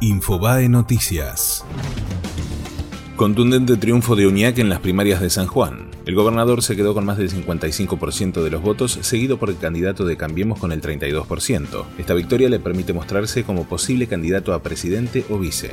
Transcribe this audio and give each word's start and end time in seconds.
Infobae 0.00 0.68
Noticias. 0.68 1.64
Contundente 3.16 3.76
triunfo 3.76 4.14
de 4.14 4.28
Uñac 4.28 4.58
en 4.58 4.68
las 4.68 4.78
primarias 4.78 5.20
de 5.20 5.28
San 5.28 5.48
Juan. 5.48 5.90
El 6.08 6.14
gobernador 6.14 6.62
se 6.62 6.74
quedó 6.74 6.94
con 6.94 7.04
más 7.04 7.18
del 7.18 7.28
55% 7.28 8.42
de 8.42 8.48
los 8.48 8.62
votos, 8.62 8.98
seguido 9.02 9.36
por 9.36 9.50
el 9.50 9.58
candidato 9.58 10.06
de 10.06 10.16
Cambiemos 10.16 10.58
con 10.58 10.72
el 10.72 10.80
32%. 10.80 11.84
Esta 11.98 12.14
victoria 12.14 12.48
le 12.48 12.58
permite 12.58 12.94
mostrarse 12.94 13.44
como 13.44 13.68
posible 13.68 14.06
candidato 14.06 14.54
a 14.54 14.62
presidente 14.62 15.26
o 15.28 15.38
vice. 15.38 15.68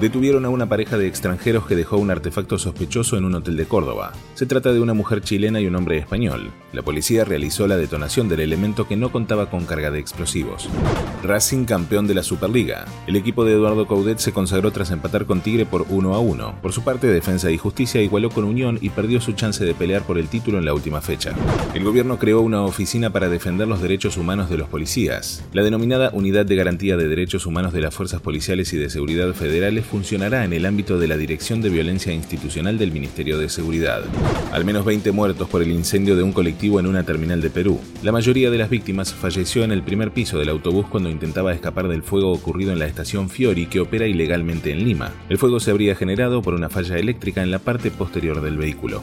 Detuvieron 0.00 0.46
a 0.46 0.48
una 0.48 0.70
pareja 0.70 0.96
de 0.96 1.06
extranjeros 1.06 1.66
que 1.66 1.76
dejó 1.76 1.98
un 1.98 2.10
artefacto 2.10 2.56
sospechoso 2.56 3.18
en 3.18 3.26
un 3.26 3.34
hotel 3.34 3.58
de 3.58 3.66
Córdoba. 3.66 4.14
Se 4.32 4.46
trata 4.46 4.72
de 4.72 4.80
una 4.80 4.94
mujer 4.94 5.20
chilena 5.20 5.60
y 5.60 5.66
un 5.66 5.76
hombre 5.76 5.98
español. 5.98 6.50
La 6.72 6.80
policía 6.80 7.26
realizó 7.26 7.66
la 7.66 7.76
detonación 7.76 8.26
del 8.26 8.40
elemento 8.40 8.88
que 8.88 8.96
no 8.96 9.12
contaba 9.12 9.50
con 9.50 9.66
carga 9.66 9.90
de 9.90 9.98
explosivos. 9.98 10.66
Racing 11.22 11.66
campeón 11.66 12.06
de 12.06 12.14
la 12.14 12.22
Superliga. 12.22 12.86
El 13.06 13.16
equipo 13.16 13.44
de 13.44 13.52
Eduardo 13.52 13.86
Coudet 13.86 14.16
se 14.16 14.32
consagró 14.32 14.70
tras 14.70 14.92
empatar 14.92 15.26
con 15.26 15.42
Tigre 15.42 15.66
por 15.66 15.84
1 15.90 16.14
a 16.14 16.20
1. 16.20 16.54
Por 16.62 16.72
su 16.72 16.82
parte, 16.82 17.06
Defensa 17.06 17.50
y 17.50 17.58
Justicia 17.58 18.00
igualó 18.00 18.30
con 18.30 18.44
Unión 18.44 18.78
y 18.80 18.88
perdió 18.88 19.20
su 19.20 19.32
chance 19.32 19.62
de 19.62 19.73
pelear 19.74 20.02
por 20.02 20.18
el 20.18 20.28
título 20.28 20.58
en 20.58 20.64
la 20.64 20.74
última 20.74 21.00
fecha. 21.00 21.34
El 21.74 21.84
gobierno 21.84 22.18
creó 22.18 22.40
una 22.40 22.62
oficina 22.62 23.10
para 23.10 23.28
defender 23.28 23.68
los 23.68 23.82
derechos 23.82 24.16
humanos 24.16 24.48
de 24.48 24.56
los 24.56 24.68
policías. 24.68 25.44
La 25.52 25.62
denominada 25.62 26.10
Unidad 26.12 26.46
de 26.46 26.56
Garantía 26.56 26.96
de 26.96 27.08
Derechos 27.08 27.46
Humanos 27.46 27.72
de 27.72 27.80
las 27.80 27.94
Fuerzas 27.94 28.20
Policiales 28.20 28.72
y 28.72 28.76
de 28.76 28.90
Seguridad 28.90 29.32
Federales 29.34 29.86
funcionará 29.86 30.44
en 30.44 30.52
el 30.52 30.66
ámbito 30.66 30.98
de 30.98 31.08
la 31.08 31.16
Dirección 31.16 31.62
de 31.62 31.70
Violencia 31.70 32.12
Institucional 32.12 32.78
del 32.78 32.92
Ministerio 32.92 33.38
de 33.38 33.48
Seguridad. 33.48 34.02
Al 34.52 34.64
menos 34.64 34.84
20 34.84 35.12
muertos 35.12 35.48
por 35.48 35.62
el 35.62 35.70
incendio 35.70 36.16
de 36.16 36.22
un 36.22 36.32
colectivo 36.32 36.80
en 36.80 36.86
una 36.86 37.04
terminal 37.04 37.40
de 37.40 37.50
Perú. 37.50 37.80
La 38.02 38.12
mayoría 38.12 38.50
de 38.50 38.58
las 38.58 38.70
víctimas 38.70 39.12
falleció 39.12 39.64
en 39.64 39.72
el 39.72 39.82
primer 39.82 40.12
piso 40.12 40.38
del 40.38 40.48
autobús 40.48 40.86
cuando 40.88 41.10
intentaba 41.10 41.52
escapar 41.52 41.88
del 41.88 42.02
fuego 42.02 42.32
ocurrido 42.32 42.72
en 42.72 42.78
la 42.78 42.86
estación 42.86 43.28
Fiori 43.28 43.66
que 43.66 43.80
opera 43.80 44.06
ilegalmente 44.06 44.70
en 44.70 44.84
Lima. 44.84 45.12
El 45.28 45.38
fuego 45.38 45.60
se 45.60 45.70
habría 45.70 45.94
generado 45.94 46.42
por 46.42 46.54
una 46.54 46.68
falla 46.68 46.96
eléctrica 46.96 47.42
en 47.42 47.50
la 47.50 47.58
parte 47.58 47.90
posterior 47.90 48.40
del 48.40 48.56
vehículo 48.56 49.02